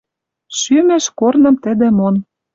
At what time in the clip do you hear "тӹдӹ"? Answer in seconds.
1.63-1.87